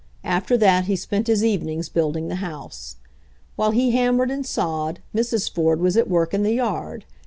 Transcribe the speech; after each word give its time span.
After 0.23 0.57
that 0.57 0.85
he 0.85 0.95
spent 0.95 1.27
his 1.27 1.45
evenings 1.45 1.87
building 1.87 2.27
the 2.27 2.37
house. 2.41 2.95
While 3.55 3.69
he 3.69 3.91
hammered 3.91 4.31
and 4.31 4.43
sawed 4.43 4.99
Mrs. 5.13 5.47
Ford 5.53 5.79
was 5.79 5.95
at 5.95 6.09
work 6.09 6.33
in 6.33 6.41
the 6.41 6.53
yard. 6.55 7.05